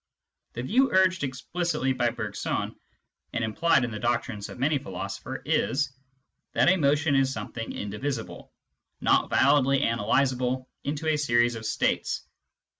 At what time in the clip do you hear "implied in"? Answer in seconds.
3.43-3.91